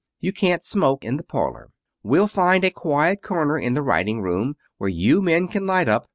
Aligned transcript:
You 0.19 0.33
can't 0.33 0.63
smoke 0.63 1.05
in 1.05 1.17
the 1.17 1.23
parlor. 1.23 1.69
We'll 2.01 2.25
find 2.27 2.63
a 2.65 2.71
quiet 2.71 3.21
corner 3.21 3.59
in 3.59 3.75
the 3.75 3.83
writing 3.83 4.19
room, 4.23 4.55
where 4.79 4.89
you 4.89 5.21
men 5.21 5.47
can 5.47 5.67
light 5.67 5.87
up. 5.87 6.09